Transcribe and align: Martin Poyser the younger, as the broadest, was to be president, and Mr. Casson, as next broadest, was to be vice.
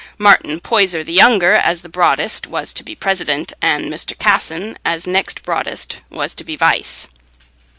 Martin 0.17 0.59
Poyser 0.59 1.03
the 1.03 1.13
younger, 1.13 1.53
as 1.53 1.83
the 1.83 1.87
broadest, 1.87 2.47
was 2.47 2.73
to 2.73 2.81
be 2.81 2.95
president, 2.95 3.53
and 3.61 3.85
Mr. 3.85 4.17
Casson, 4.17 4.75
as 4.83 5.05
next 5.05 5.43
broadest, 5.43 5.97
was 6.09 6.33
to 6.33 6.43
be 6.43 6.55
vice. 6.55 7.07